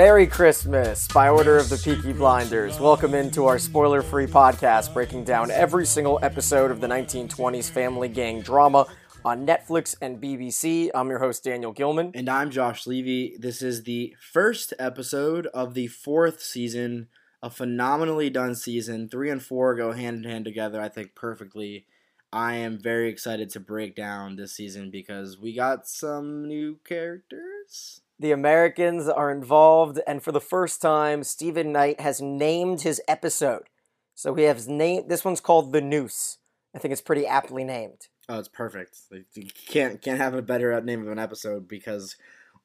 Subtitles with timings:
[0.00, 2.80] Merry Christmas by order of the Peaky Blinders.
[2.80, 8.08] Welcome into our spoiler free podcast breaking down every single episode of the 1920s family
[8.08, 8.86] gang drama
[9.26, 10.88] on Netflix and BBC.
[10.94, 12.12] I'm your host, Daniel Gilman.
[12.14, 13.36] And I'm Josh Levy.
[13.38, 17.08] This is the first episode of the fourth season,
[17.42, 19.06] a phenomenally done season.
[19.06, 21.84] Three and four go hand in hand together, I think, perfectly.
[22.32, 28.00] I am very excited to break down this season because we got some new characters.
[28.20, 33.70] The Americans are involved, and for the first time, Stephen Knight has named his episode.
[34.14, 36.36] So he has named this one's called The Noose.
[36.74, 38.08] I think it's pretty aptly named.
[38.28, 38.98] Oh, it's perfect.
[39.34, 42.16] You can't can't have a better name of an episode because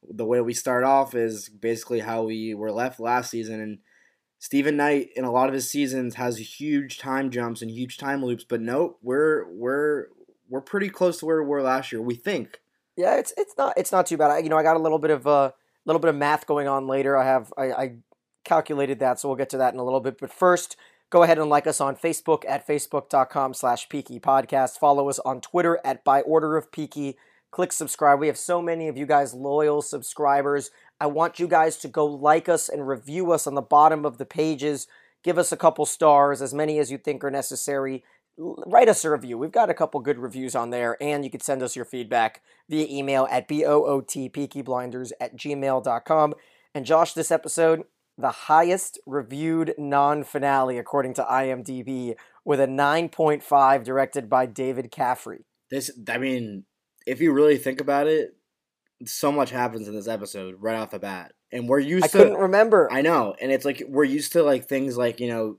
[0.03, 3.77] the way we start off is basically how we were left last season, and
[4.39, 8.25] Stephen Knight in a lot of his seasons has huge time jumps and huge time
[8.25, 8.44] loops.
[8.44, 10.07] But nope, we're we're
[10.49, 12.01] we're pretty close to where we were last year.
[12.01, 12.59] We think.
[12.97, 14.31] Yeah, it's it's not it's not too bad.
[14.31, 15.51] I, you know, I got a little bit of a uh,
[15.85, 17.17] little bit of math going on later.
[17.17, 17.95] I have I, I
[18.43, 20.17] calculated that, so we'll get to that in a little bit.
[20.19, 20.77] But first,
[21.09, 24.77] go ahead and like us on Facebook at facebook.com slash Peaky Podcast.
[24.77, 27.17] Follow us on Twitter at By Order of Peaky.
[27.51, 28.19] Click subscribe.
[28.19, 30.71] We have so many of you guys loyal subscribers.
[30.99, 34.17] I want you guys to go like us and review us on the bottom of
[34.17, 34.88] the pages.
[35.23, 38.03] Give us a couple stars, as many as you think are necessary.
[38.38, 39.38] Write us a review.
[39.38, 42.41] We've got a couple good reviews on there, and you can send us your feedback
[42.69, 46.33] via email at bootpeakyblinders at gmail.com.
[46.73, 47.83] And Josh, this episode,
[48.17, 55.45] the highest reviewed non finale according to IMDb, with a 9.5 directed by David Caffrey.
[55.72, 56.66] This, I mean,
[57.08, 58.36] if you really think about it,
[59.06, 62.18] so much happens in this episode right off the bat, and we're used I to.
[62.18, 62.91] couldn't remember.
[62.91, 65.57] I know, and it's like we're used to like things like you know,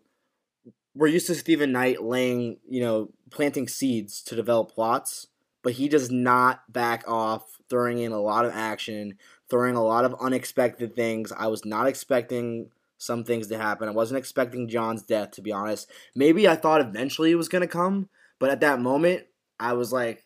[0.96, 5.28] we're used to Stephen Knight laying you know planting seeds to develop plots,
[5.62, 9.18] but he does not back off, throwing in a lot of action,
[9.50, 11.32] throwing a lot of unexpected things.
[11.32, 13.88] I was not expecting some things to happen.
[13.88, 15.90] I wasn't expecting John's death, to be honest.
[16.14, 18.08] Maybe I thought eventually it was gonna come,
[18.38, 19.24] but at that moment,
[19.60, 20.24] I was like,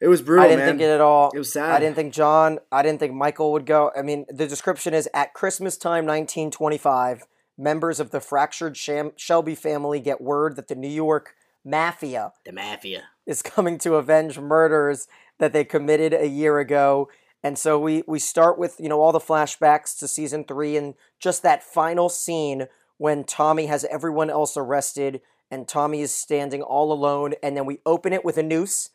[0.00, 0.68] it was brutal, I didn't man.
[0.68, 1.30] think it at all.
[1.34, 1.72] It was sad.
[1.72, 3.90] I didn't think John, I didn't think Michael would go.
[3.96, 7.24] I mean, the description is at Christmas time 1925,
[7.60, 11.34] members of the fractured Sham- Shelby family get word that the New York
[11.64, 13.04] mafia the mafia.
[13.26, 15.06] is coming to avenge murders
[15.38, 17.08] that they committed a year ago.
[17.42, 20.94] And so we we start with, you know, all the flashbacks to season 3 and
[21.18, 22.66] just that final scene
[22.96, 25.20] when Tommy has everyone else arrested
[25.50, 28.90] and Tommy is standing all alone and then we open it with a noose,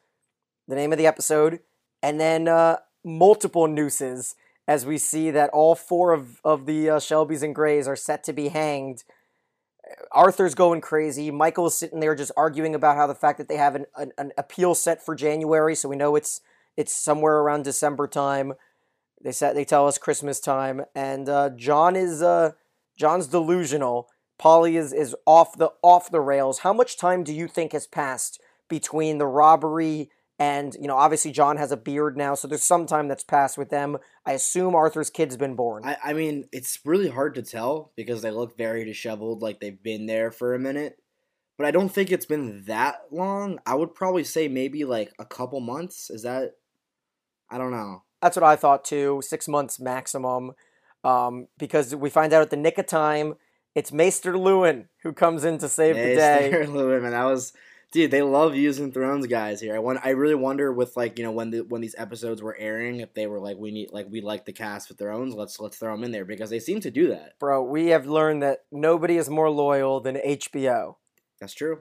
[0.67, 1.59] the name of the episode,
[2.01, 4.35] and then uh, multiple nooses
[4.67, 8.23] as we see that all four of, of the uh, Shelbys and Grays are set
[8.23, 9.03] to be hanged.
[10.11, 11.29] Arthur's going crazy.
[11.29, 14.31] Michael's sitting there just arguing about how the fact that they have an, an, an
[14.37, 16.41] appeal set for January, so we know it's
[16.75, 18.53] it's somewhere around December time.
[19.23, 22.53] They said they tell us Christmas time, and uh, John is uh,
[22.97, 24.09] John's delusional.
[24.39, 26.59] Polly is is off the off the rails.
[26.59, 31.31] How much time do you think has passed between the robbery and you know obviously
[31.31, 33.97] John has a beard now, so there's some time that's passed with them.
[34.25, 35.85] I assume Arthur's kid's been born.
[35.85, 39.81] I, I mean, it's really hard to tell because they look very disheveled, like they've
[39.81, 40.97] been there for a minute.
[41.57, 43.59] But I don't think it's been that long.
[43.65, 46.09] I would probably say maybe like a couple months.
[46.09, 46.51] Is that?
[47.49, 48.03] I don't know.
[48.21, 49.21] That's what I thought too.
[49.23, 50.53] Six months maximum,
[51.03, 53.35] um, because we find out at the nick of time
[53.75, 56.49] it's Maester Luwin who comes in to save the day.
[56.51, 57.53] Maester Luwin, man, that was
[57.95, 58.11] dude.
[58.11, 59.75] They love using Thrones guys here.
[59.75, 59.99] I want.
[60.03, 63.13] I really wonder with like you know when the when these episodes were airing if
[63.13, 65.33] they were like we need like we like the cast for Thrones.
[65.33, 67.39] Let's let's throw them in there because they seem to do that.
[67.39, 70.97] Bro, we have learned that nobody is more loyal than HBO.
[71.39, 71.79] That's true.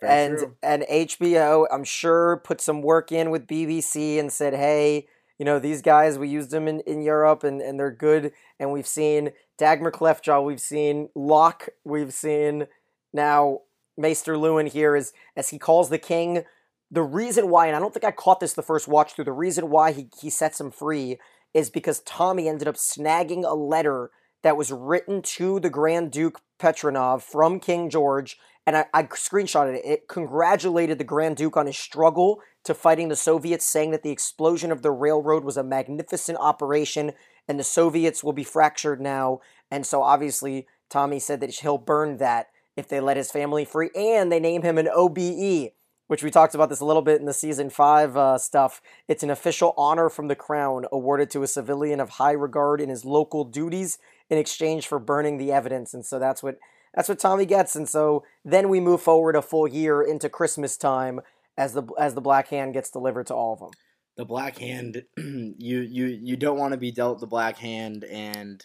[0.00, 0.56] Very and true.
[0.62, 5.06] and HBO, I'm sure, put some work in with BBC and said, hey,
[5.38, 8.32] you know, these guys, we used them in, in Europe and, and they're good.
[8.58, 12.66] And we've seen Dagmar Cleftjaw, we've seen Locke, we've seen
[13.12, 13.60] now
[13.96, 16.44] Maester Luwin here is as he calls the king.
[16.90, 19.32] The reason why, and I don't think I caught this the first watch through, the
[19.32, 21.18] reason why he, he sets him free
[21.54, 24.10] is because Tommy ended up snagging a letter
[24.42, 29.76] that was written to the Grand Duke Petronov from King George and I, I screenshotted
[29.76, 29.84] it.
[29.84, 34.10] It congratulated the Grand Duke on his struggle to fighting the Soviets, saying that the
[34.10, 37.12] explosion of the railroad was a magnificent operation
[37.48, 39.40] and the Soviets will be fractured now.
[39.70, 43.90] And so obviously, Tommy said that he'll burn that if they let his family free.
[43.94, 45.72] And they name him an OBE,
[46.06, 48.80] which we talked about this a little bit in the season five uh, stuff.
[49.08, 52.88] It's an official honor from the crown awarded to a civilian of high regard in
[52.88, 53.98] his local duties
[54.30, 55.94] in exchange for burning the evidence.
[55.94, 56.58] And so that's what
[56.94, 57.74] that's what Tommy gets.
[57.74, 61.20] And so then we move forward a full year into Christmas time,
[61.56, 63.70] as the as the Black Hand gets delivered to all of them.
[64.16, 68.64] The Black Hand, you you you don't want to be dealt the Black Hand, and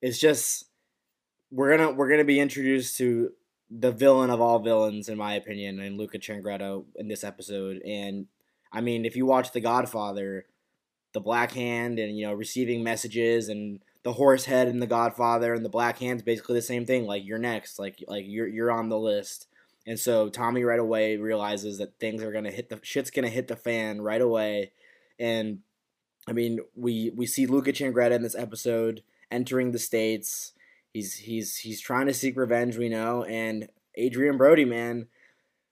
[0.00, 0.66] it's just
[1.52, 3.32] we're gonna we're gonna be introduced to
[3.70, 7.80] the villain of all villains, in my opinion, and Luca Changretta in this episode.
[7.82, 8.26] And
[8.72, 10.46] I mean, if you watch The Godfather,
[11.12, 15.54] the Black Hand, and you know, receiving messages, and the horse head in The Godfather,
[15.54, 17.04] and the Black Hand's basically the same thing.
[17.04, 19.46] Like you're next, like like you're you're on the list.
[19.86, 23.48] And so Tommy right away realizes that things are gonna hit the shit's gonna hit
[23.48, 24.72] the fan right away.
[25.18, 25.58] And
[26.26, 30.52] I mean, we we see Luca Changretta in this episode entering the states.
[30.92, 33.68] He's he's he's trying to seek revenge, we know, and
[33.98, 35.08] Adrien Brody, man,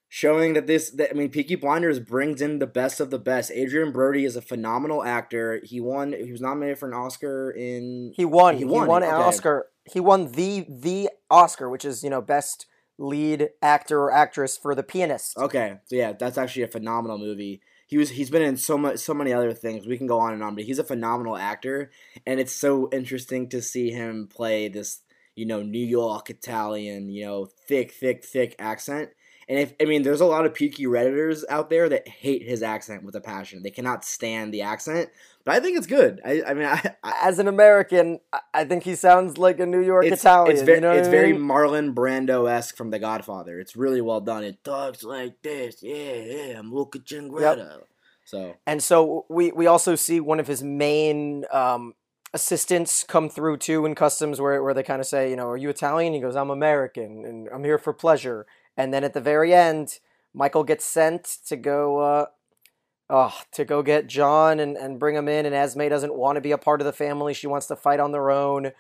[0.09, 3.51] showing that this that I mean Peaky Blinders brings in the best of the best.
[3.51, 5.61] Adrien Brody is a phenomenal actor.
[5.63, 8.55] He won he was nominated for an Oscar in He won.
[8.55, 9.23] He He won, won, an okay.
[9.23, 9.67] Oscar.
[9.91, 12.67] He won the the Oscar, which is you know best
[12.99, 15.37] lead actor or actress for The Pianist.
[15.37, 17.63] Okay, so yeah, that's actually a phenomenal movie.
[17.87, 19.87] He was he's been in so much so many other things.
[19.87, 21.91] We can go on and on, but he's a phenomenal actor,
[22.27, 25.01] and it's so interesting to see him play this
[25.41, 29.11] you know New York Italian, you know thick thick thick accent.
[29.49, 32.63] And if I mean, there's a lot of peaky redditors out there that hate his
[32.63, 33.63] accent with a passion.
[33.63, 35.09] They cannot stand the accent,
[35.45, 36.21] but I think it's good.
[36.25, 38.21] I, I mean, I, I As an American,
[38.53, 40.53] I- think he sounds like a New York it's, Italian.
[40.53, 41.43] It's very, you know it's very mean?
[41.43, 43.59] Marlon Brando esque from The Godfather.
[43.59, 44.45] It's really well done.
[44.45, 45.83] It talks like this.
[45.83, 46.59] Yeah, yeah.
[46.59, 47.81] I'm Luca Changretta.
[48.27, 51.95] So And so we we also see one of his main um,
[52.33, 55.57] assistants come through too in customs, where where they kind of say, you know, are
[55.57, 56.13] you Italian?
[56.13, 58.47] He goes, I'm American, and I'm here for pleasure.
[58.77, 59.99] And then at the very end,
[60.33, 61.99] Michael gets sent to go.
[61.99, 62.27] Uh,
[63.13, 66.41] Oh, to go get John and, and bring him in, and Esme doesn't want to
[66.41, 67.35] be a part of the family.
[67.35, 68.71] She wants to fight on their own.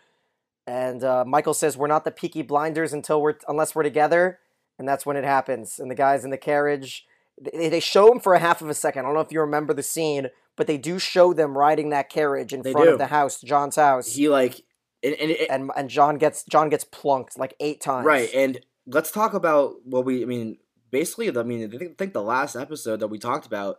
[0.69, 4.38] And uh, Michael says, "We're not the Peaky Blinders until we're unless we're together."
[4.79, 5.81] And that's when it happens.
[5.81, 7.06] And the guys in the carriage,
[7.43, 9.00] they, they show him for a half of a second.
[9.00, 10.29] I don't know if you remember the scene,
[10.60, 12.92] but they do show them riding that carriage in They front do.
[12.92, 14.12] of the house, John's house.
[14.14, 14.60] he like
[15.02, 18.04] and, and, it- and and John gets John gets plunked like eight times.
[18.04, 18.28] right.
[18.34, 20.22] And let's talk about what we.
[20.22, 20.58] I mean,
[20.90, 23.78] basically, I mean, I think, the last episode that we talked about,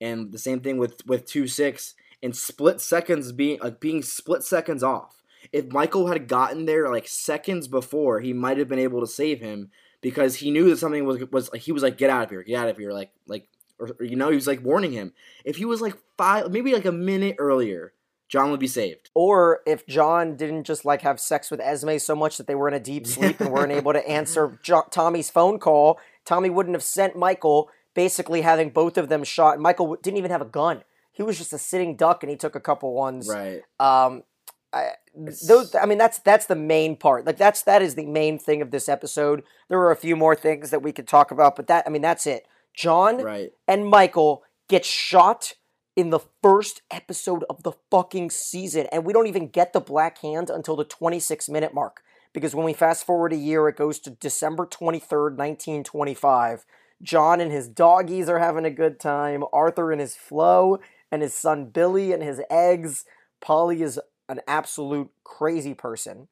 [0.00, 4.44] and the same thing with with two six and split seconds being like being split
[4.44, 5.22] seconds off.
[5.52, 9.40] If Michael had gotten there like seconds before, he might have been able to save
[9.40, 9.70] him
[10.02, 12.60] because he knew that something was was he was like get out of here, get
[12.62, 13.48] out of here, like like
[13.80, 15.12] or, or, you know he was like warning him.
[15.44, 17.92] If he was like five, maybe like a minute earlier,
[18.28, 19.10] John would be saved.
[19.14, 22.68] Or if John didn't just like have sex with Esme so much that they were
[22.68, 26.76] in a deep sleep and weren't able to answer jo- Tommy's phone call, Tommy wouldn't
[26.76, 29.58] have sent Michael basically having both of them shot.
[29.58, 30.84] Michael didn't even have a gun.
[31.10, 33.28] He was just a sitting duck and he took a couple ones.
[33.28, 33.62] Right.
[33.80, 34.22] Um,
[34.72, 37.26] I, those, I mean, that's that's the main part.
[37.26, 39.42] Like that's that is the main thing of this episode.
[39.68, 42.02] There were a few more things that we could talk about, but that I mean,
[42.02, 42.46] that's it.
[42.74, 43.52] John Right.
[43.68, 45.54] and Michael get shot
[45.96, 50.18] in the first episode of the fucking season, and we don't even get the Black
[50.18, 52.02] Hand until the 26 minute mark.
[52.32, 56.64] Because when we fast forward a year, it goes to December 23rd, 1925.
[57.02, 59.42] John and his doggies are having a good time.
[59.52, 60.78] Arthur and his Flo,
[61.10, 63.04] and his son Billy and his eggs.
[63.40, 66.28] Polly is an absolute crazy person.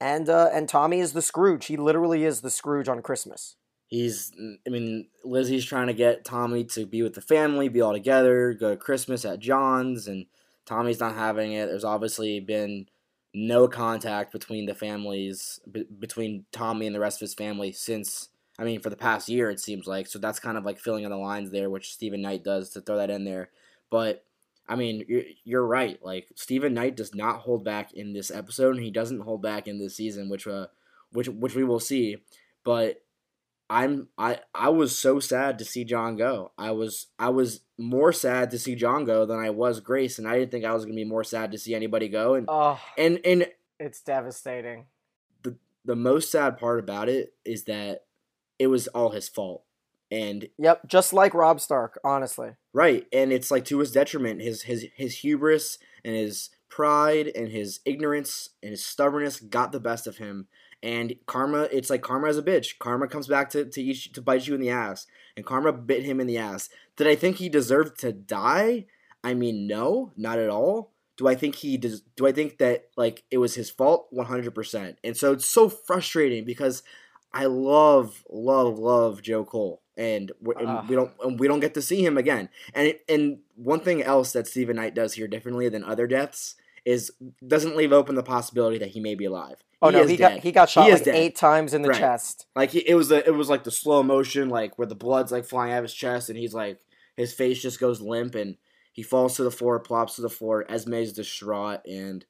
[0.00, 1.66] And uh, and Tommy is the Scrooge.
[1.66, 3.56] He literally is the Scrooge on Christmas.
[3.88, 4.32] He's,
[4.66, 8.52] I mean, Lizzie's trying to get Tommy to be with the family, be all together,
[8.52, 10.26] go to Christmas at John's, and
[10.64, 11.66] Tommy's not having it.
[11.66, 12.88] There's obviously been
[13.32, 18.30] no contact between the families, b- between Tommy and the rest of his family since,
[18.58, 20.08] I mean, for the past year, it seems like.
[20.08, 22.80] So that's kind of like filling in the lines there, which Stephen Knight does to
[22.80, 23.50] throw that in there.
[23.88, 24.24] But,
[24.68, 26.04] I mean, you're, you're right.
[26.04, 29.68] Like, Stephen Knight does not hold back in this episode, and he doesn't hold back
[29.68, 30.66] in this season, which, uh,
[31.12, 32.16] which, which we will see.
[32.64, 33.02] But
[33.68, 36.52] I'm I I was so sad to see John go.
[36.56, 40.28] I was I was more sad to see John go than I was Grace, and
[40.28, 42.34] I didn't think I was gonna be more sad to see anybody go.
[42.34, 43.46] And Oh, and and
[43.80, 44.86] it's devastating.
[45.84, 48.06] the most sad part about it is that
[48.58, 49.62] it was all his fault.
[50.10, 52.50] And Yep, just like Rob Stark, honestly.
[52.72, 54.40] right, and it's like to his detriment.
[54.42, 59.80] His his his hubris and his pride and his ignorance and his stubbornness got the
[59.80, 60.46] best of him.
[60.86, 62.78] And karma, it's like karma as a bitch.
[62.78, 66.04] Karma comes back to to eat, to bite you in the ass, and karma bit
[66.04, 66.70] him in the ass.
[66.94, 68.86] Did I think he deserved to die?
[69.24, 70.92] I mean, no, not at all.
[71.16, 72.02] Do I think he does?
[72.14, 74.06] Do I think that like it was his fault?
[74.10, 74.98] One hundred percent.
[75.02, 76.84] And so it's so frustrating because
[77.32, 80.88] I love, love, love Joe Cole, and, we and Ugh.
[80.88, 81.26] we don't ah.
[81.26, 82.48] and we don't get to see him again.
[82.74, 86.54] And it, and one thing else that Stephen Knight does here differently than other deaths
[86.86, 87.10] is
[87.46, 89.62] doesn't leave open the possibility that he may be alive.
[89.82, 90.36] Oh no, he dead.
[90.36, 91.98] got he got shot He like eight times in the Right.
[91.98, 92.46] chest.
[92.54, 95.32] Like he, it was the it was like the slow motion, like where the blood's
[95.32, 96.78] like flying out of his chest, and he's like
[97.16, 98.56] his face just goes limp, and
[98.92, 100.64] he falls to the floor, plops to the floor.
[100.70, 102.24] Esme's distraught, and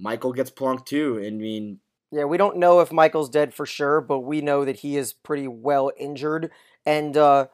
[0.00, 1.22] Michael gets plunked too.
[1.24, 4.76] I mean, Yeah, we don't know if Michael's dead for sure, but we know that
[4.76, 6.50] he is pretty well injured,
[6.86, 7.48] and uh,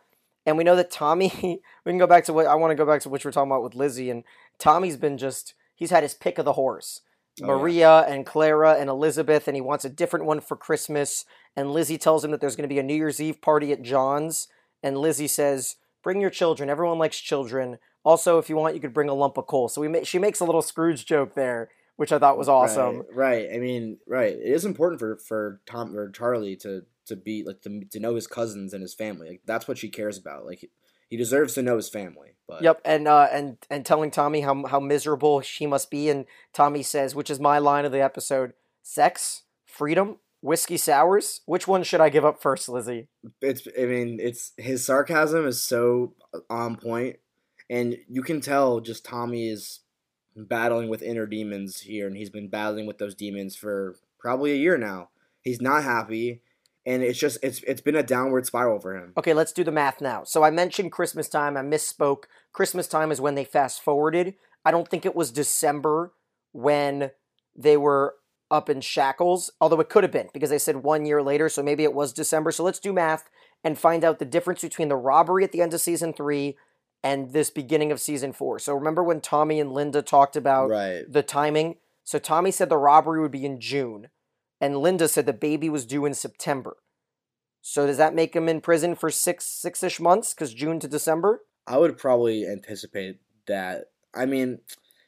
[0.46, 1.32] and we know that Tommy.
[1.84, 3.32] we can go back to what I want to go back to what you were
[3.32, 4.23] talking about with Lizzie, and
[4.58, 7.00] Tommy's been just he's had his pick of the horse.
[7.43, 7.47] Oh, yeah.
[7.47, 11.25] Maria and Clara and Elizabeth, and he wants a different one for Christmas.
[11.57, 13.83] And Lizzie tells him that there's going to be a New Year's Eve party at
[13.83, 14.49] John's,
[14.83, 16.71] and Lizzie says, "Bring your children.
[16.71, 17.78] Everyone likes children.
[18.04, 20.19] Also, if you want, you could bring a lump of coal." So we ma- she
[20.19, 22.99] makes a little Scrooge joke there, which I thought was awesome.
[22.99, 23.49] Right, right.
[23.54, 24.33] I mean, right.
[24.33, 28.14] It is important for for Tom or Charlie to to be like to, to know
[28.14, 29.28] his cousins and his family.
[29.28, 30.47] Like that's what she cares about.
[30.47, 30.71] Like
[31.14, 32.30] he deserves to know his family.
[32.49, 36.26] But Yep, and uh, and and telling Tommy how how miserable she must be, and
[36.52, 38.52] Tommy says, which is my line of the episode:
[38.83, 41.42] sex, freedom, whiskey sours.
[41.47, 43.06] Which one should I give up first, Lizzie?
[43.40, 46.14] it's I mean, it's his sarcasm is so
[46.50, 47.21] on point,
[47.71, 49.78] and you can tell just Tommy is
[50.35, 54.56] battling with inner demons here, and he's been battling with those demons for probably a
[54.56, 55.11] year now.
[55.42, 56.42] He's not happy,
[56.87, 59.12] and it's just it's it's been a downward spiral for him.
[59.17, 60.25] Okay, let's do the math now.
[60.25, 61.57] So I mentioned Christmas time.
[61.57, 62.25] I misspoke.
[62.53, 64.35] Christmas time is when they fast forwarded.
[64.64, 66.12] I don't think it was December
[66.53, 67.11] when
[67.57, 68.14] they were
[68.50, 71.62] up in shackles, although it could have been because they said one year later, so
[71.62, 72.50] maybe it was December.
[72.53, 73.29] So let's do math
[73.64, 76.57] and find out the difference between the robbery at the end of season three
[77.03, 78.59] and this beginning of season four.
[78.59, 81.03] So remember when Tommy and Linda talked about Right.
[81.11, 81.76] the timing?
[82.05, 84.09] So Tommy said the robbery would be in June,
[84.64, 86.76] and Linda said the baby was due in September.
[87.61, 90.33] So does that make him in prison for six six ish months?
[90.35, 91.42] Because June to December.
[91.66, 93.87] I would probably anticipate that.
[94.14, 94.59] I mean,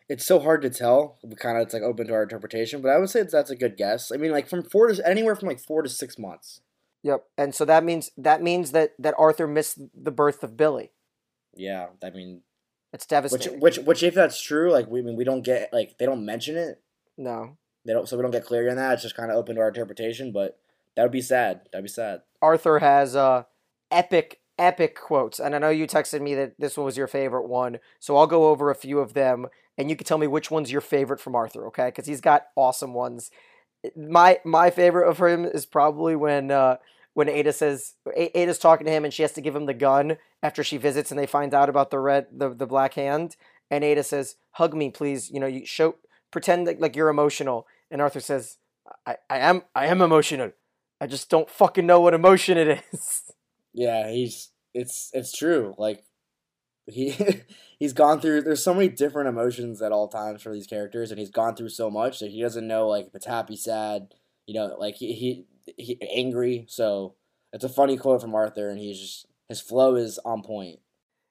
[0.09, 1.19] it's so hard to tell.
[1.39, 3.77] Kind of, it's like open to our interpretation, but I would say that's a good
[3.77, 4.11] guess.
[4.13, 6.61] I mean, like from four to anywhere from like four to six months.
[7.03, 7.25] Yep.
[7.39, 10.93] And so that means that means that that Arthur missed the birth of Billy.
[11.55, 12.43] Yeah, I mean,
[12.93, 13.61] It's which devastating.
[13.61, 16.25] which which if that's true, like we I mean we don't get like they don't
[16.25, 16.83] mention it.
[17.17, 17.57] no.
[17.87, 18.95] They don't, so we don't get clarity on that.
[18.95, 20.59] It's just kind of open to our interpretation, but
[20.97, 21.61] that would be sad.
[21.73, 22.23] That'd be sad.
[22.43, 23.45] Arthur has uh
[23.91, 27.49] epic epic quotes, and I know you texted me that this one was your favorite
[27.49, 27.79] one.
[28.01, 29.47] So I'll go over a few of them,
[29.79, 31.67] and you can tell me which one's your favorite from Arthur.
[31.69, 33.31] Okay, because he's got awesome ones.
[33.97, 36.51] My my favorite of him is probably when.
[36.51, 36.77] uh
[37.15, 40.19] when Ada says Ada's talking to him and she has to give him the gun
[40.43, 43.37] after she visits and they find out about the red the, the black hand
[43.71, 45.95] and Ada says hug me please you know you show
[46.31, 48.59] pretend like, like you're emotional and Arthur says
[49.07, 50.53] I, I am I am emotional
[51.01, 53.33] I just don't fucking know what emotion it is
[53.75, 55.75] Yeah, he's it's it's true.
[55.79, 56.05] Like
[56.87, 57.15] he
[57.79, 58.43] he's gone through.
[58.43, 61.71] There's so many different emotions at all times for these characters, and he's gone through
[61.71, 64.15] so much that he doesn't know like if it's happy, sad.
[64.47, 66.67] You know, like he he, he angry.
[66.69, 67.15] So
[67.53, 70.81] it's a funny quote from Arthur, and he's just his flow is on point.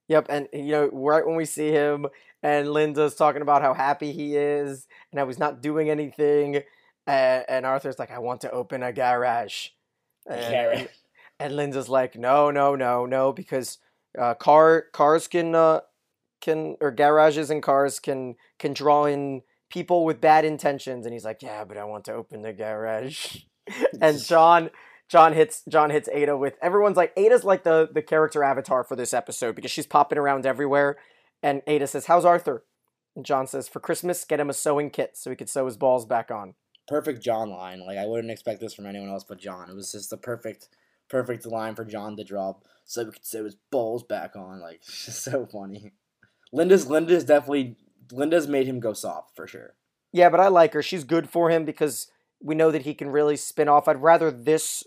[0.07, 2.07] Yep, and you know, right when we see him
[2.45, 6.61] and Linda's talking about how happy he is and how he's not doing anything,
[7.07, 9.69] and, and Arthur's like, "I want to open a garage,"
[10.29, 10.87] and,
[11.39, 13.79] and Linda's like, "No, no, no, no," because
[14.15, 15.79] uh, car cars can uh,
[16.39, 21.25] can or garages and cars can can draw in people with bad intentions, and he's
[21.25, 23.37] like, "Yeah, but I want to open the garage,"
[23.99, 24.69] and John.
[25.07, 28.95] John hits John hits Ada with everyone's like Ada's like the the character avatar for
[28.95, 30.97] this episode because she's popping around everywhere.
[31.43, 32.65] And Ada says, "How's Arthur?"
[33.15, 35.77] And John says, "For Christmas, get him a sewing kit so he could sew his
[35.77, 36.55] balls back on."
[36.87, 37.85] Perfect John line.
[37.85, 39.69] Like I wouldn't expect this from anyone else but John.
[39.69, 40.69] It was just the perfect
[41.09, 44.59] perfect line for John to drop, so we could sew his balls back on.
[44.59, 45.93] Like so funny.
[46.51, 47.77] Linda's Linda's definitely
[48.11, 49.75] Linda's made him go soft for sure.
[50.11, 50.81] Yeah, but I like her.
[50.81, 52.07] She's good for him because
[52.41, 53.87] we know that he can really spin off.
[53.87, 54.83] I'd rather this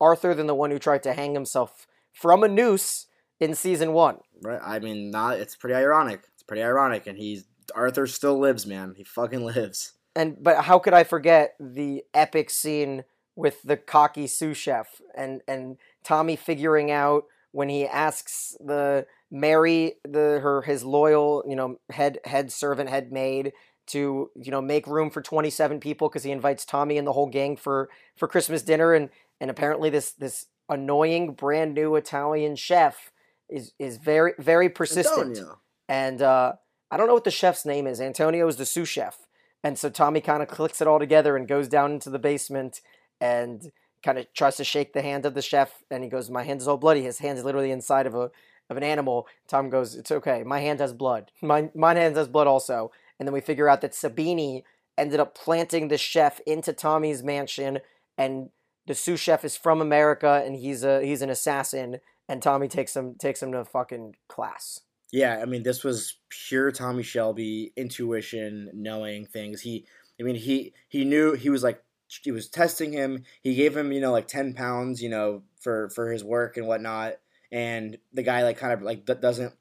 [0.00, 3.06] Arthur than the one who tried to hang himself from a noose
[3.40, 4.18] in season one.
[4.42, 4.60] Right.
[4.62, 5.40] I mean, not.
[5.40, 6.22] It's pretty ironic.
[6.34, 7.44] It's pretty ironic, and he's
[7.74, 8.94] Arthur still lives, man.
[8.96, 9.94] He fucking lives.
[10.14, 13.04] And but how could I forget the epic scene
[13.36, 19.94] with the cocky sous chef and and Tommy figuring out when he asks the Mary
[20.04, 23.52] the her his loyal you know head head servant head maid
[23.86, 27.28] to you know make room for 27 people because he invites Tommy and the whole
[27.28, 33.10] gang for for Christmas dinner and and apparently this this annoying brand new Italian chef
[33.50, 35.60] is is very very persistent Antonio.
[35.88, 36.52] and uh,
[36.90, 38.00] I don't know what the chef's name is.
[38.00, 39.18] Antonio is the sous chef,
[39.62, 42.80] and so Tommy kind of clicks it all together and goes down into the basement
[43.20, 46.44] and kind of tries to shake the hand of the chef, and he goes, "My
[46.44, 47.02] hand is all bloody.
[47.02, 48.30] His hand is literally inside of a
[48.68, 50.42] of an animal." Tom goes, "It's okay.
[50.44, 51.30] My hand has blood.
[51.42, 52.90] Mine mine hand has blood also."
[53.20, 54.64] and then we figure out that Sabini
[54.98, 57.80] ended up planting the chef into Tommy's mansion,
[58.16, 58.48] and
[58.86, 62.96] the sous chef is from America, and he's a he's an assassin, and Tommy takes
[62.96, 64.80] him takes him to fucking class.
[65.12, 69.60] Yeah, I mean, this was pure Tommy Shelby intuition, knowing things.
[69.62, 69.84] He,
[70.18, 71.82] I mean, he he knew he was like
[72.22, 73.24] he was testing him.
[73.42, 76.68] He gave him, you know, like ten pounds, you know, for for his work and
[76.68, 77.14] whatnot.
[77.50, 79.52] And the guy like kind of like doesn't.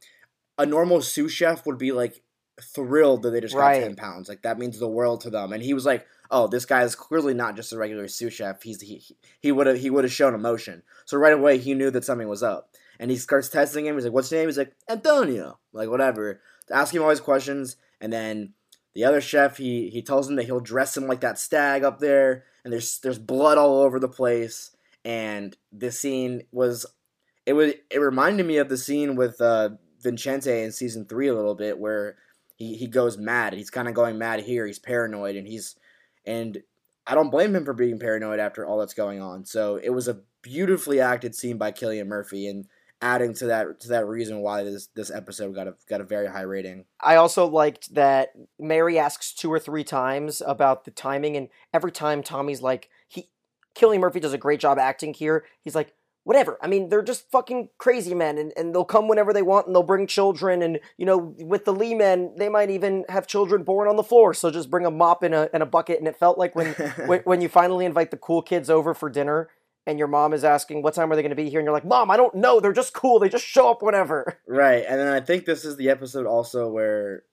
[0.60, 2.22] A normal sous chef would be like
[2.62, 4.30] thrilled that they just got ten pounds.
[4.30, 5.54] Like that means the world to them.
[5.54, 8.62] And he was like, "Oh, this guy is clearly not just a regular sous chef.
[8.64, 9.04] He's he
[9.40, 10.84] he would have he would have shown emotion.
[11.06, 12.70] So right away he knew that something was up.
[13.00, 13.96] And he starts testing him.
[13.96, 16.42] He's like, "What's your name?" He's like, "Antonio." Like whatever.
[16.72, 18.54] Ask him all these questions, and then
[18.94, 22.00] the other chef he he tells him that he'll dress him like that stag up
[22.00, 24.72] there, and there's there's blood all over the place.
[25.06, 26.86] And this scene was,
[27.46, 29.70] it was it reminded me of the scene with uh,
[30.02, 32.18] Vincente in season three a little bit, where
[32.60, 33.54] he he goes mad.
[33.54, 34.68] He's kind of going mad here.
[34.68, 35.76] He's paranoid, and he's
[36.26, 36.62] and
[37.08, 39.46] I don't blame him for being paranoid after all that's going on.
[39.46, 42.68] So it was a beautifully acted scene by Cillian Murphy, and
[43.02, 46.28] adding to that to that reason why this this episode got a got a very
[46.28, 46.86] high rating.
[47.00, 51.94] I also liked that Mary asks two or three times about the timing, and every
[51.94, 53.30] time Tommy's like, he,
[53.74, 55.46] Cillian Murphy does a great job acting here.
[55.62, 55.94] He's like,
[56.30, 56.60] whatever.
[56.62, 59.76] I mean, they're just fucking crazy men, and, and they'll come whenever they want, and
[59.76, 63.64] they'll bring children, and you know, with the Lee men, they might even have children
[63.64, 64.36] born on the floor.
[64.36, 66.74] So just bring a mop and a and a bucket, and it felt like when
[67.08, 69.50] when, when you finally invite the cool kids over for dinner.
[69.88, 71.74] And your mom is asking, "What time are they going to be here?" And you're
[71.74, 72.60] like, "Mom, I don't know.
[72.60, 73.18] They're just cool.
[73.18, 76.70] They just show up whenever." Right, and then I think this is the episode also
[76.70, 77.24] where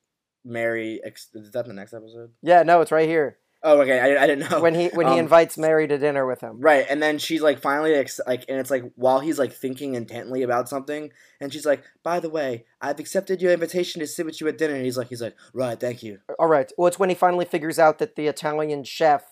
[0.43, 1.03] Mary.
[1.05, 2.31] Ex- is that the next episode?
[2.41, 3.37] Yeah, no, it's right here.
[3.69, 3.99] Oh, okay.
[3.99, 6.61] I, I didn't know when he when he Um, invites Mary to dinner with him.
[6.61, 9.95] Right, and then she's like finally ex- like, and it's like while he's like thinking
[9.97, 14.25] intently about something, and she's like, "By the way, I've accepted your invitation to sit
[14.25, 16.71] with you at dinner." And he's like, "He's like, right, thank you." All right.
[16.79, 19.25] Well, it's when he finally figures out that the Italian chef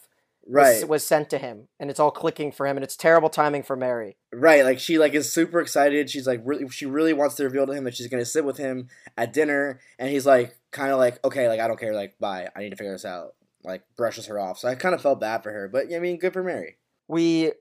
[0.46, 3.30] Right, was, was sent to him, and it's all clicking for him, and it's terrible
[3.30, 4.16] timing for Mary.
[4.32, 4.62] right.
[4.64, 6.10] Like she like is super excited.
[6.10, 8.58] She's like really, she really wants to reveal to him that she's gonna sit with
[8.58, 12.18] him at dinner, and he's like kind of like, okay, like I don't care, like
[12.18, 13.34] bye, I need to figure this out.
[13.64, 14.58] Like brushes her off.
[14.58, 16.76] So I kind of felt bad for her, but I mean, good for Mary.
[17.08, 17.52] We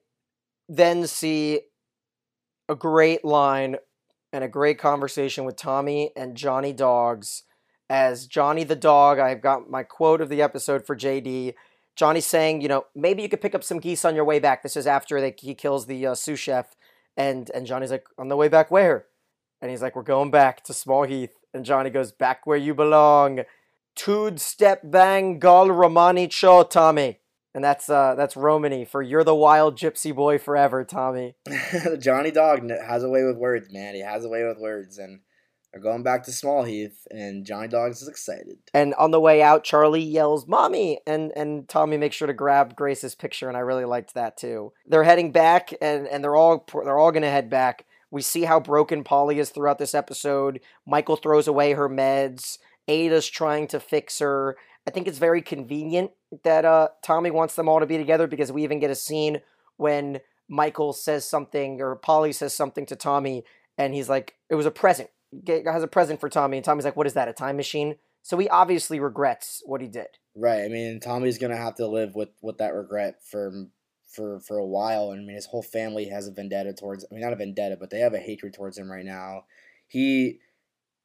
[0.67, 1.61] then see
[2.69, 3.77] a great line
[4.31, 7.43] and a great conversation with Tommy and Johnny Dogs.
[7.89, 11.53] As Johnny the dog, I've got my quote of the episode for JD.
[11.95, 14.63] Johnny's saying, you know, maybe you could pick up some geese on your way back.
[14.63, 16.75] This is after they, he kills the uh, sous chef,
[17.15, 19.05] and and Johnny's like, on the way back where?
[19.61, 21.37] And he's like, we're going back to Small Heath.
[21.53, 23.41] And Johnny goes, back where you belong.
[23.95, 27.19] Tood step bang gol romani cho Tommy.
[27.55, 31.35] And that's uh that's Romany for you're the wild gypsy boy forever, Tommy.
[31.99, 33.93] Johnny Dog has a way with words, man.
[33.93, 35.19] He has a way with words, and
[35.71, 38.57] they're going back to Small Heath, and Johnny Dogs is excited.
[38.73, 42.75] And on the way out, Charlie yells, "Mommy!" and and Tommy makes sure to grab
[42.75, 44.73] Grace's picture, and I really liked that too.
[44.87, 47.85] They're heading back, and and they're all they're all gonna head back.
[48.09, 50.59] We see how broken Polly is throughout this episode.
[50.85, 52.59] Michael throws away her meds.
[52.87, 54.57] Ada's trying to fix her.
[54.87, 56.11] I think it's very convenient
[56.43, 59.41] that uh, Tommy wants them all to be together because we even get a scene
[59.77, 60.19] when
[60.49, 63.43] Michael says something or Polly says something to Tommy,
[63.77, 65.09] and he's like, "It was a present."
[65.43, 67.27] Get, has a present for Tommy, and Tommy's like, "What is that?
[67.27, 70.07] A time machine?" So he obviously regrets what he did.
[70.35, 70.63] Right.
[70.63, 73.67] I mean, Tommy's gonna have to live with with that regret for
[74.07, 75.11] for for a while.
[75.11, 77.05] And I mean, his whole family has a vendetta towards.
[77.09, 79.45] I mean, not a vendetta, but they have a hatred towards him right now.
[79.87, 80.39] He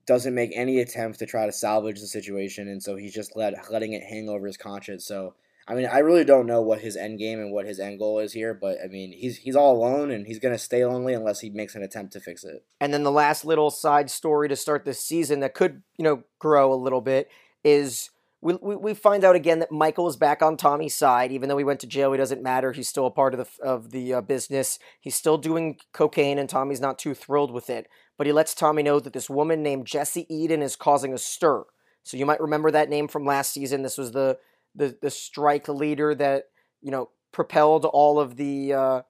[0.09, 3.71] doesn't make any attempt to try to salvage the situation, and so he's just let
[3.71, 5.07] letting it hang over his conscience.
[5.07, 5.35] So.
[5.71, 8.21] I mean, I really don't know what his end game and what his end goal
[8.21, 11.41] is here, but I mean, he's he's all alone and he's gonna stay lonely unless
[11.41, 12.65] he makes an attempt to fix it.
[12.81, 16.23] And then the last little side story to start this season that could, you know,
[16.39, 17.29] grow a little bit
[17.63, 18.09] is
[18.41, 21.33] we, we, find out again that Michael is back on Tommy's side.
[21.33, 22.73] Even though he went to jail, he doesn't matter.
[22.73, 24.79] He's still a part of the of the uh, business.
[25.01, 27.89] He's still doing cocaine, and Tommy's not too thrilled with it.
[28.17, 31.65] But he lets Tommy know that this woman named Jessie Eden is causing a stir.
[32.05, 33.83] So you might remember that name from last season.
[33.83, 34.39] This was the
[34.75, 36.45] the the strike leader that
[36.81, 39.03] you know propelled all of the uh,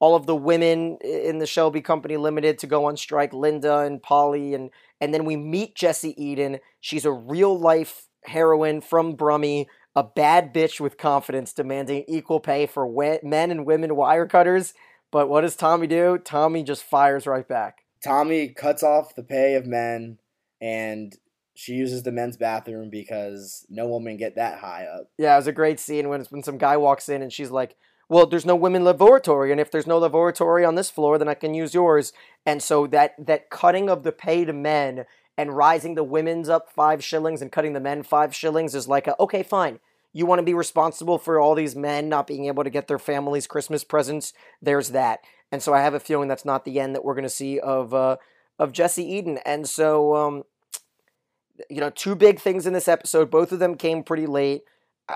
[0.00, 4.02] all of the women in the Shelby Company Limited to go on strike, Linda and
[4.02, 6.58] Polly, and and then we meet Jessie Eden.
[6.80, 12.66] She's a real life heroine from Brummy, a bad bitch with confidence, demanding equal pay
[12.66, 14.74] for we- men and women wire cutters.
[15.10, 16.18] But what does Tommy do?
[16.18, 17.78] Tommy just fires right back.
[18.02, 20.18] Tommy cuts off the pay of men
[20.60, 21.16] and
[21.54, 25.08] she uses the men's bathroom because no woman get that high up.
[25.16, 27.76] Yeah, it was a great scene when when some guy walks in and she's like,
[28.08, 31.34] "Well, there's no women laboratory, and if there's no laboratory on this floor, then I
[31.34, 32.12] can use yours."
[32.44, 36.70] And so that that cutting of the pay to men and rising the women's up
[36.70, 39.80] five shillings and cutting the men five shillings is like a okay, fine.
[40.12, 43.00] You want to be responsible for all these men not being able to get their
[43.00, 44.32] families Christmas presents.
[44.62, 45.20] There's that,
[45.50, 47.58] and so I have a feeling that's not the end that we're going to see
[47.58, 48.16] of uh,
[48.58, 49.38] of Jessie Eden.
[49.44, 50.42] And so, um,
[51.68, 53.30] you know, two big things in this episode.
[53.30, 54.62] Both of them came pretty late.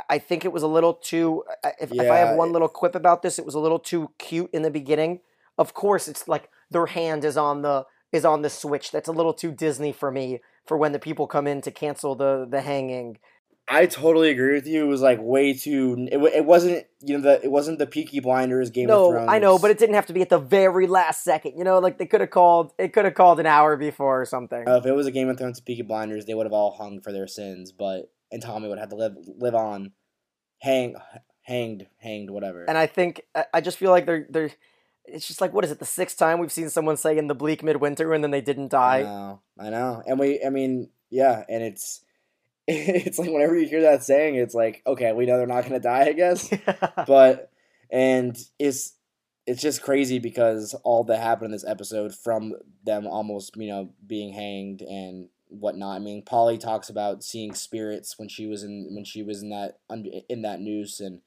[0.08, 1.44] I- think it was a little too.
[1.80, 4.50] If, if I have one little quip about this, it was a little too cute
[4.52, 5.20] in the beginning.
[5.56, 8.90] Of course, it's like their hand is on the is on the switch.
[8.90, 12.14] That's a little too Disney for me for when the people come in to cancel
[12.14, 13.18] the the hanging.
[13.70, 14.84] I totally agree with you.
[14.84, 16.08] It was like way too.
[16.10, 19.28] It, it wasn't you know the it wasn't the Peaky Blinders Game of no, Thrones.
[19.30, 21.54] I know, but it didn't have to be at the very last second.
[21.56, 22.72] You know, like they could have called.
[22.78, 24.66] It could have called an hour before or something.
[24.66, 27.00] Uh, if it was a Game of Thrones Peaky Blinders, they would have all hung
[27.00, 27.72] for their sins.
[27.72, 29.92] But and Tommy would have to live live on,
[30.60, 30.96] hang,
[31.42, 32.64] hanged, hanged, whatever.
[32.64, 34.50] And I think I just feel like they're they're.
[35.12, 35.78] It's just like what is it?
[35.78, 38.68] The sixth time we've seen someone say in the bleak midwinter and then they didn't
[38.68, 38.98] die.
[38.98, 42.02] I know, I know, and we, I mean, yeah, and it's,
[42.66, 45.80] it's like whenever you hear that saying, it's like, okay, we know they're not gonna
[45.80, 46.50] die, I guess,
[47.06, 47.50] but
[47.90, 48.94] and it's
[49.46, 53.90] it's just crazy because all that happened in this episode from them almost you know
[54.06, 55.96] being hanged and whatnot.
[55.96, 59.50] I mean, Polly talks about seeing spirits when she was in when she was in
[59.50, 59.78] that
[60.28, 61.22] in that noose and.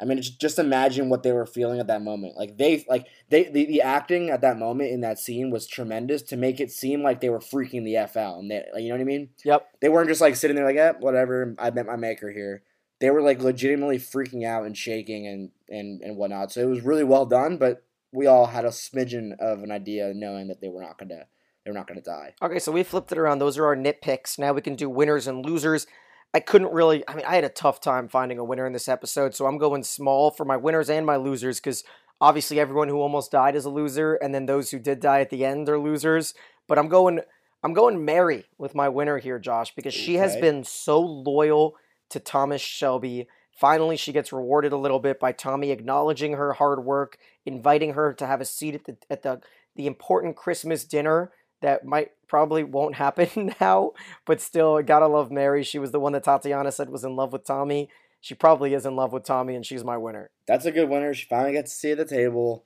[0.00, 2.36] I mean, just- just imagine what they were feeling at that moment.
[2.36, 6.22] Like they, like they, the, the acting at that moment in that scene was tremendous
[6.24, 8.88] to make it seem like they were freaking the f out, and they, like, you
[8.90, 9.30] know what I mean?
[9.44, 9.66] Yep.
[9.80, 11.54] They weren't just like sitting there like, eh, whatever.
[11.58, 12.62] I met my maker here.
[13.00, 16.52] They were like legitimately freaking out and shaking and and and whatnot.
[16.52, 17.82] So it was really well done, but
[18.12, 21.26] we all had a smidgen of an idea knowing that they were not gonna
[21.64, 22.34] they were not gonna die.
[22.40, 23.38] Okay, so we flipped it around.
[23.38, 24.38] Those are our nitpicks.
[24.38, 25.86] Now we can do winners and losers.
[26.34, 27.02] I couldn't really.
[27.08, 29.58] I mean, I had a tough time finding a winner in this episode, so I'm
[29.58, 31.82] going small for my winners and my losers because
[32.20, 35.30] obviously everyone who almost died is a loser, and then those who did die at
[35.30, 36.34] the end are losers.
[36.68, 37.20] But I'm going.
[37.62, 41.74] I'm going Mary with my winner here, Josh, because she has been so loyal
[42.10, 43.26] to Thomas Shelby.
[43.50, 48.12] Finally, she gets rewarded a little bit by Tommy acknowledging her hard work, inviting her
[48.12, 49.40] to have a seat at the at the
[49.74, 51.32] the important Christmas dinner
[51.66, 53.92] that might probably won't happen now,
[54.24, 55.62] but still, gotta love Mary.
[55.64, 57.88] She was the one that Tatiana said was in love with Tommy.
[58.20, 60.30] She probably is in love with Tommy, and she's my winner.
[60.46, 61.12] That's a good winner.
[61.12, 62.64] She finally gets to sit at the table.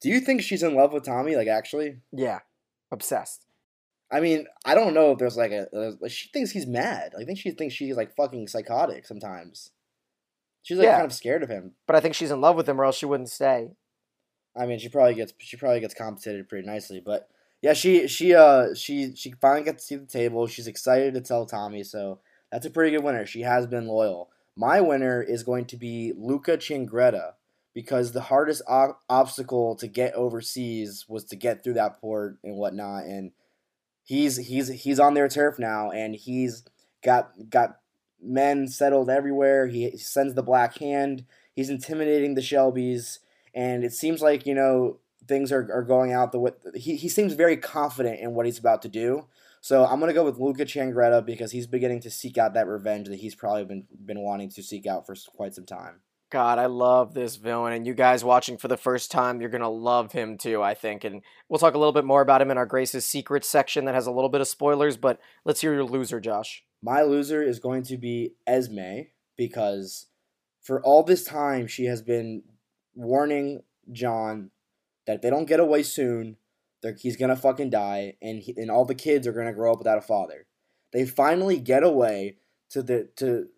[0.00, 1.34] Do you think she's in love with Tommy?
[1.34, 1.96] Like actually?
[2.12, 2.40] Yeah,
[2.90, 3.46] obsessed.
[4.10, 5.96] I mean, I don't know if there's like a.
[6.02, 7.12] a- she thinks he's mad.
[7.18, 9.70] I think she thinks she's like fucking psychotic sometimes.
[10.62, 10.96] She's like Yeah.
[10.96, 11.72] kind of scared of him.
[11.86, 13.70] But I think she's in love with him, or else she wouldn't stay.
[14.54, 17.28] I mean, she probably gets she probably gets compensated pretty nicely, but
[17.62, 20.46] yeah, she she uh she she finally gets to see the table.
[20.46, 22.18] She's excited to tell Tommy, so
[22.50, 23.24] that's a pretty good winner.
[23.24, 24.30] She has been loyal.
[24.56, 27.32] My winner is going to be Luca Changretta
[27.72, 28.62] because the hardest
[29.08, 33.30] obstacle to get overseas was to get through that port and whatnot, and
[34.04, 36.64] he's he's he's on their turf now, and he's
[37.02, 37.78] got got
[38.20, 39.68] men settled everywhere.
[39.68, 41.24] He sends the black hand.
[41.54, 43.18] He's intimidating the Shelbys
[43.54, 47.08] and it seems like you know things are, are going out the way he, he
[47.08, 49.26] seems very confident in what he's about to do
[49.60, 52.66] so i'm going to go with luca changretta because he's beginning to seek out that
[52.66, 56.58] revenge that he's probably been been wanting to seek out for quite some time God,
[56.58, 60.12] I love this villain, and you guys watching for the first time, you're gonna love
[60.12, 60.62] him too.
[60.62, 63.44] I think, and we'll talk a little bit more about him in our Grace's Secret
[63.44, 64.96] section that has a little bit of spoilers.
[64.96, 66.64] But let's hear your loser, Josh.
[66.80, 70.06] my loser is going to be esme because
[70.62, 72.42] for all this time she has been
[72.94, 74.50] warning john
[75.06, 76.36] that if they don't get away soon
[76.98, 79.98] he's gonna fucking die and he, and all the kids are gonna grow up without
[79.98, 80.46] a father.
[80.92, 82.38] They finally get away
[82.70, 83.48] to the to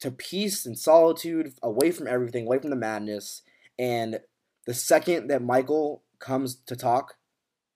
[0.00, 3.42] to peace and solitude away from everything away from the madness
[3.78, 4.20] and
[4.66, 7.14] the second that michael comes to talk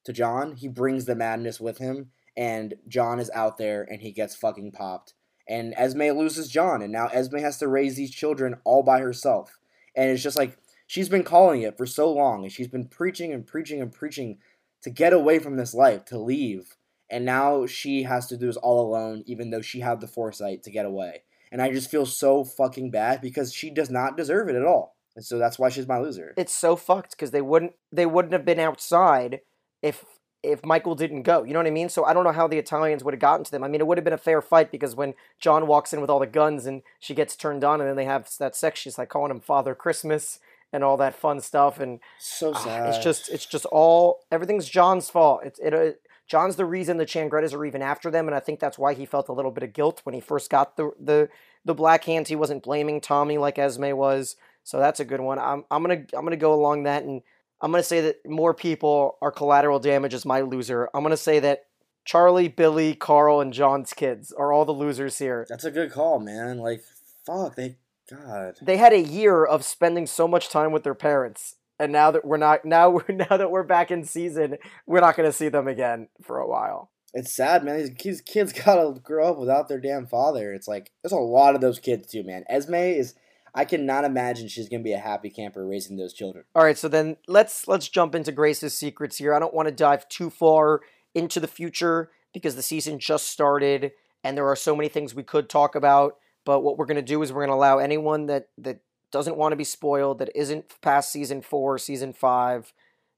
[0.05, 4.13] to john he brings the madness with him and john is out there and he
[4.13, 5.13] gets fucking popped.
[5.49, 9.59] And esme loses john and now esme has to raise these children all by herself.
[9.97, 10.57] And it's just like
[10.89, 14.39] she's been calling it for so long and she's been preaching and preaching and preaching
[14.83, 16.77] to get away from this life to leave
[17.09, 20.65] and now she has to do this all alone even though she had the foresight
[20.65, 21.23] to get away
[21.53, 24.97] and i just feel so fucking bad because she does not deserve it at all
[25.15, 28.33] and so that's why she's my loser It's so fucked because they wouldn't they wouldn't
[28.33, 29.41] have been outside
[29.83, 30.05] if
[30.43, 31.43] if Michael didn't go.
[31.43, 31.89] You know what I mean?
[31.89, 33.65] So I don't know how the Italians would have gotten to them.
[33.65, 36.11] I mean, it would have been a fair fight because when John walks in with
[36.11, 38.99] all the guns and she gets turned on, and then they have that sex, she's
[38.99, 40.39] like calling him Father Christmas
[40.73, 45.11] and all that fun stuff, and so sad it's just it's just all everything's John's
[45.11, 45.43] fault.
[45.45, 45.75] It's it.
[45.75, 45.93] Uh,
[46.27, 49.07] John's the reason the Changrettas are even after them, and I think that's why he
[49.07, 51.29] felt a little bit of guilt when he first got the the
[51.65, 52.29] the black hand.
[52.29, 55.39] He wasn't blaming Tommy like Esme was, so that's a good one.
[55.39, 57.23] I'm I'm gonna I'm gonna go along that, and
[57.63, 60.91] I'm gonna say that more people are collateral damage as my loser.
[60.93, 61.65] I'm gonna say that
[62.05, 65.47] Charlie, Billy, Carl, and John's kids are all the losers here.
[65.49, 66.59] That's a good call, man.
[66.59, 66.83] Like,
[67.27, 67.77] fuck, they,
[68.11, 68.59] God.
[68.63, 72.25] They had a year of spending so much time with their parents, and now that
[72.25, 75.49] we're not now we're now that we're back in season, we're not going to see
[75.49, 76.91] them again for a while.
[77.15, 77.79] It's sad, man.
[77.79, 80.53] These kids, kids gotta grow up without their damn father.
[80.53, 82.45] It's like there's a lot of those kids too, man.
[82.49, 83.15] Esme is.
[83.55, 86.45] I cannot imagine she's gonna be a happy camper raising those children.
[86.55, 89.35] All right, so then let's let's jump into Grace's secrets here.
[89.35, 90.81] I don't want to dive too far
[91.15, 93.93] into the future because the season just started
[94.23, 96.17] and there are so many things we could talk about.
[96.49, 98.81] But what we're gonna do is we're gonna allow anyone that that
[99.13, 102.73] doesn't want to be spoiled, that isn't past season four, season five,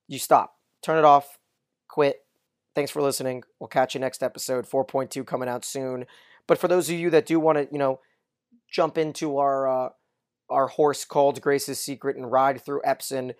[0.09, 1.39] you stop, turn it off,
[1.87, 2.25] quit.
[2.75, 3.45] Thanks for listening.
[3.61, 4.69] We'll catch you next episode.
[4.69, 6.07] 4.2 coming out soon.
[6.49, 8.01] But for those of you that do want to, you know,
[8.69, 9.91] jump into our uh,
[10.49, 13.31] our horse called Grace's Secret and ride through Epsom.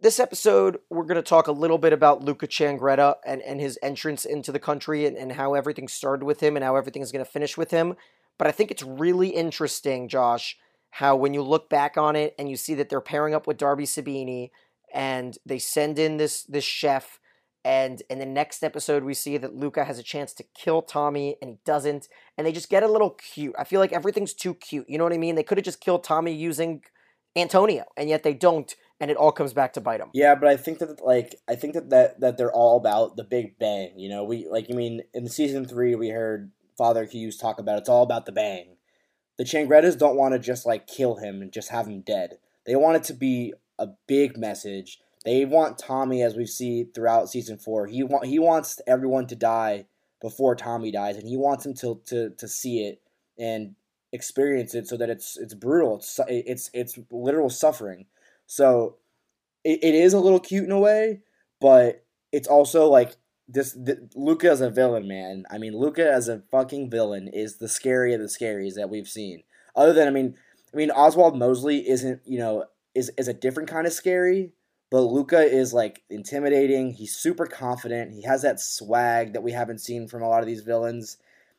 [0.00, 3.80] This episode, we're going to talk a little bit about Luca Changretta and, and his
[3.82, 7.10] entrance into the country and, and how everything started with him and how everything is
[7.10, 7.96] going to finish with him.
[8.38, 10.56] But I think it's really interesting, Josh,
[10.90, 13.56] how when you look back on it and you see that they're pairing up with
[13.56, 14.50] Darby Sabini
[14.92, 17.18] and they send in this this chef
[17.64, 21.36] and in the next episode we see that Luca has a chance to kill Tommy
[21.40, 23.54] and he doesn't and they just get a little cute.
[23.58, 24.88] I feel like everything's too cute.
[24.88, 25.34] You know what I mean?
[25.34, 26.82] They could have just killed Tommy using
[27.34, 30.10] Antonio and yet they don't and it all comes back to bite them.
[30.12, 33.24] Yeah, but I think that like I think that that, that they're all about the
[33.24, 33.98] big bang.
[33.98, 36.50] You know, we like I mean in season three we heard
[36.82, 38.74] Father Hughes talk about it's all about the bang.
[39.38, 42.38] The Changrettas don't want to just like kill him and just have him dead.
[42.66, 44.98] They want it to be a big message.
[45.24, 47.86] They want Tommy, as we see throughout season four.
[47.86, 49.86] He want he wants everyone to die
[50.20, 53.00] before Tommy dies, and he wants him to to to see it
[53.38, 53.76] and
[54.10, 55.98] experience it, so that it's it's brutal.
[55.98, 58.06] It's it's it's literal suffering.
[58.48, 58.96] So
[59.62, 61.20] it, it is a little cute in a way,
[61.60, 63.12] but it's also like
[63.48, 63.76] this,
[64.14, 65.44] Luca as a villain, man.
[65.50, 69.08] I mean, Luca as a fucking villain is the scary of the scaries that we've
[69.08, 69.42] seen.
[69.74, 70.36] Other than, I mean,
[70.72, 74.52] I mean, Oswald Mosley isn't, you know, is is a different kind of scary,
[74.90, 76.92] but Luca is like intimidating.
[76.92, 78.12] He's super confident.
[78.12, 81.18] He has that swag that we haven't seen from a lot of these villains.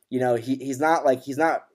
[0.10, 1.65] You know, he he's not like he's not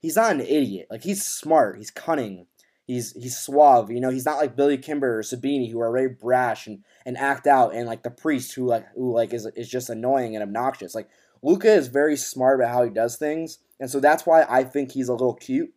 [0.00, 0.88] he's not an idiot.
[0.90, 1.78] Like he's smart.
[1.78, 2.46] He's cunning.
[2.86, 3.90] He's he's suave.
[3.90, 7.16] You know, he's not like Billy Kimber or Sabini who are very brash and, and
[7.16, 10.42] act out, and like the priest who like who like is is just annoying and
[10.42, 10.94] obnoxious.
[10.94, 11.08] Like
[11.42, 14.92] Luca is very smart about how he does things, and so that's why I think
[14.92, 15.72] he's a little cute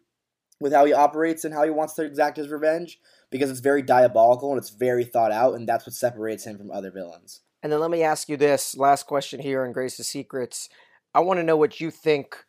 [0.59, 3.81] with how he operates and how he wants to exact his revenge because it's very
[3.81, 7.41] diabolical and it's very thought out, and that's what separates him from other villains.
[7.63, 10.69] And then let me ask you this last question here in Grace's Secrets.
[11.13, 12.45] I want to know what you think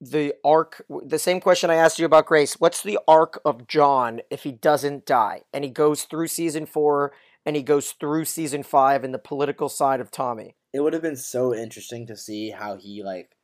[0.00, 2.54] the arc the same question I asked you about Grace.
[2.54, 7.12] What's the arc of John if he doesn't die and he goes through season 4
[7.46, 10.56] and he goes through season 5 in the political side of Tommy?
[10.72, 13.36] It would have been so interesting to see how he like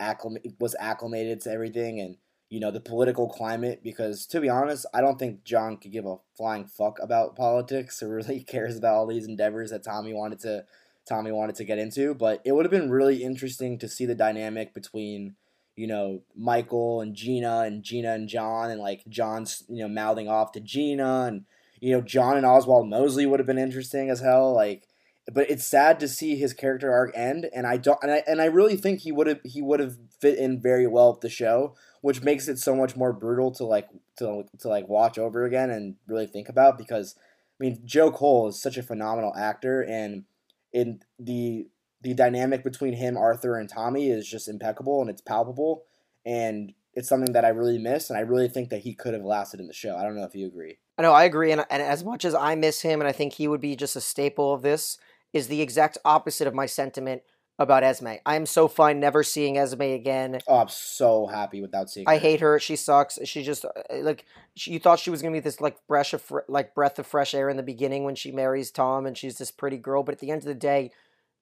[0.00, 2.16] acclim- was acclimated to everything and
[2.48, 6.06] you know the political climate because to be honest i don't think john could give
[6.06, 10.40] a flying fuck about politics or really cares about all these endeavors that tommy wanted
[10.40, 10.64] to
[11.08, 14.14] tommy wanted to get into but it would have been really interesting to see the
[14.14, 15.36] dynamic between
[15.76, 20.28] you know michael and gina and gina and john and like john's you know mouthing
[20.28, 21.44] off to gina and
[21.80, 24.86] you know john and oswald mosley would have been interesting as hell like
[25.32, 28.40] but it's sad to see his character arc end and i don't and i, and
[28.40, 31.28] I really think he would have he would have fit in very well with the
[31.28, 35.44] show which makes it so much more brutal to like to, to like watch over
[35.44, 37.14] again and really think about because
[37.60, 40.24] I mean Joe Cole is such a phenomenal actor and
[40.72, 41.66] in the
[42.02, 45.84] the dynamic between him Arthur and Tommy is just impeccable and it's palpable
[46.24, 49.24] and it's something that I really miss and I really think that he could have
[49.24, 49.96] lasted in the show.
[49.96, 50.78] I don't know if you agree.
[50.98, 53.34] I know I agree and, and as much as I miss him and I think
[53.34, 54.98] he would be just a staple of this
[55.32, 57.22] is the exact opposite of my sentiment
[57.60, 58.14] about Esme.
[58.24, 60.40] I am so fine never seeing Esme again.
[60.48, 62.08] Oh, I'm so happy without seeing.
[62.08, 62.20] I her.
[62.20, 62.58] hate her.
[62.58, 63.18] She sucks.
[63.24, 64.24] She just uh, like
[64.56, 67.34] she, you thought she was gonna be this like breath of like breath of fresh
[67.34, 70.02] air in the beginning when she marries Tom and she's this pretty girl.
[70.02, 70.90] But at the end of the day,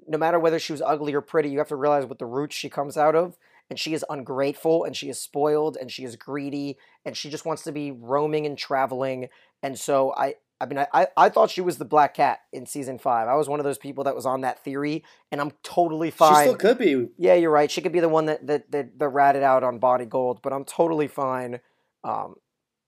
[0.06, 2.56] no matter whether she was ugly or pretty, you have to realize what the roots
[2.56, 3.36] she comes out of.
[3.70, 7.44] And she is ungrateful and she is spoiled and she is greedy and she just
[7.44, 9.28] wants to be roaming and traveling.
[9.62, 12.98] And so I, I mean, I, I thought she was the black cat in season
[12.98, 13.28] five.
[13.28, 16.34] I was one of those people that was on that theory, and I'm totally fine.
[16.34, 17.10] She still could be.
[17.16, 17.70] Yeah, you're right.
[17.70, 20.52] She could be the one that that that, that ratted out on Body Gold, but
[20.52, 21.60] I'm totally fine.
[22.02, 22.36] Um,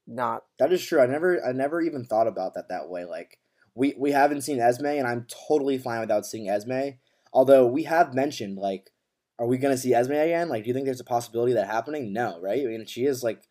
[0.06, 1.00] not That is true.
[1.00, 3.04] I never I never even thought about that that way.
[3.04, 3.38] Like
[3.74, 6.90] we we haven't seen Esme, and I'm totally fine without seeing Esme.
[7.32, 8.90] Although we have mentioned like,
[9.38, 10.48] are we gonna see Esme again?
[10.48, 12.12] Like, do you think there's a possibility that happening?
[12.12, 12.60] No, right?
[12.62, 13.42] I mean, she is like,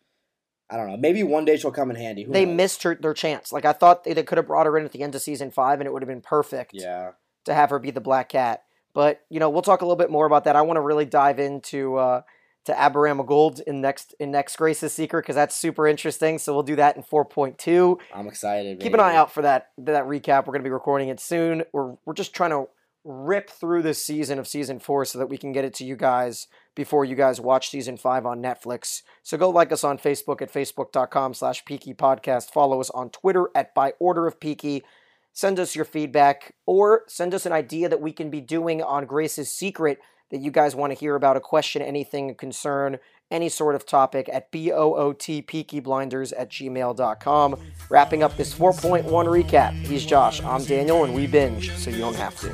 [0.68, 0.96] I don't know.
[0.96, 2.24] Maybe one day she'll come in handy.
[2.24, 2.56] Who they knows?
[2.56, 3.52] missed her their chance.
[3.52, 5.50] Like I thought they, they could have brought her in at the end of season
[5.50, 7.12] five, and it would have been perfect Yeah.
[7.44, 8.64] to have her be the black cat.
[8.92, 10.56] But you know, we'll talk a little bit more about that.
[10.56, 12.22] I want to really dive into uh,
[12.66, 16.38] to Aberama Gold in next in next Grace's Secret because that's super interesting.
[16.38, 17.98] So we'll do that in 4.2.
[18.14, 18.80] I'm excited.
[18.80, 20.46] Keep an eye out for that that recap.
[20.46, 21.64] We're going to be recording it soon.
[21.72, 22.66] We're we're just trying to
[23.04, 25.96] rip through this season of season four so that we can get it to you
[25.96, 29.02] guys before you guys watch season five on Netflix.
[29.22, 32.50] So go like us on Facebook at facebook.com slash Peaky Podcast.
[32.50, 34.84] Follow us on Twitter at By Order of Peaky.
[35.32, 39.06] Send us your feedback or send us an idea that we can be doing on
[39.06, 39.98] Grace's Secret
[40.30, 42.98] that you guys want to hear about, a question, anything, a concern,
[43.30, 47.60] any sort of topic at B-O-O-T peakyblinders at gmail.com.
[47.88, 49.72] Wrapping up this 4.1 recap.
[49.72, 52.48] He's Josh, I'm Daniel, and we binge, so you don't have to.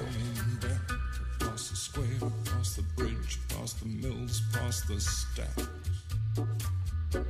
[5.36, 7.24] The.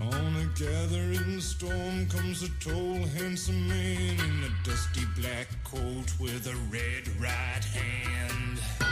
[0.00, 6.46] On a gathering storm comes a tall, handsome man in a dusty black coat with
[6.46, 8.91] a red right hand.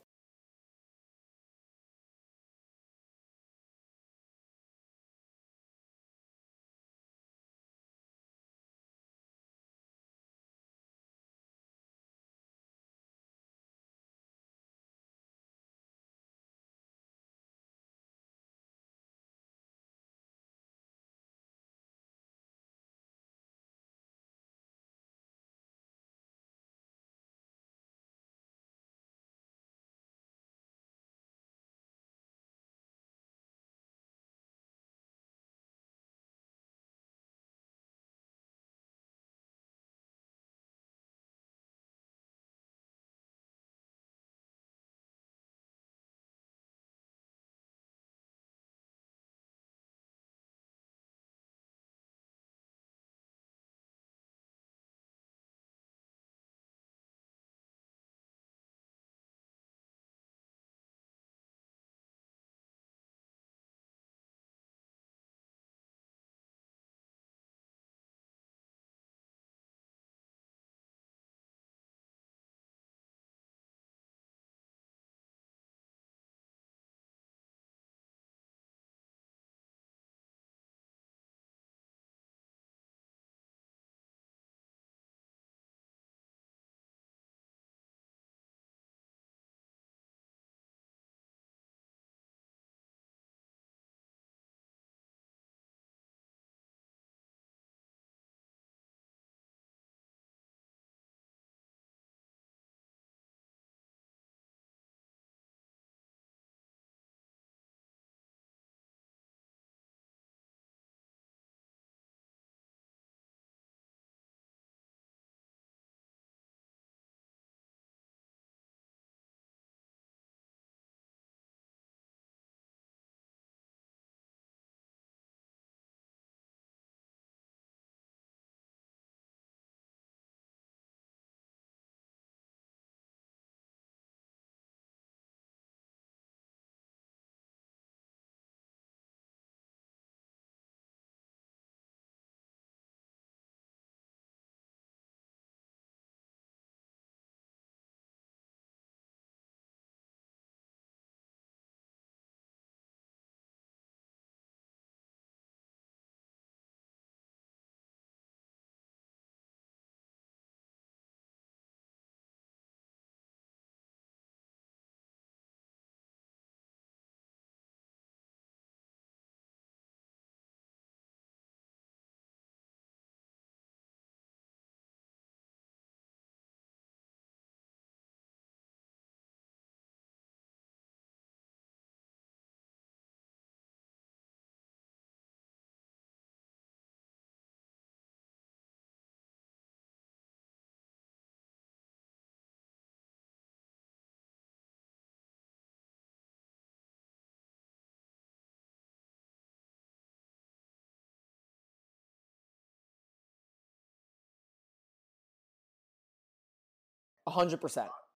[207.27, 207.89] hundred percent.